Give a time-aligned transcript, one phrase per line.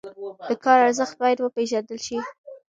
[0.49, 2.17] د کار ارزښت باید وپېژندل شي.